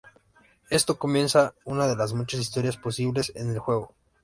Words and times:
Esto 0.71 0.97
comienza 0.97 1.53
una 1.63 1.85
de 1.85 1.95
las 1.95 2.13
muchas 2.13 2.39
historias 2.39 2.75
posibles 2.75 3.31
en 3.35 3.51
el 3.51 3.59
juego. 3.59 3.93